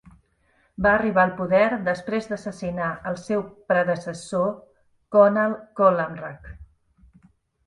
[0.85, 4.49] Va arribar al poder després d"assassinar el seu predecessor,
[5.17, 6.51] Conall Collamrach.